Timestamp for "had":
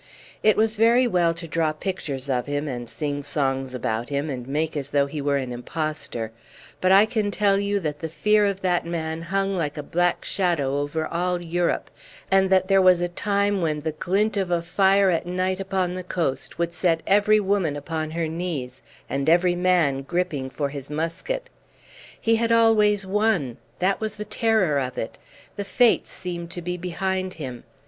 22.37-22.51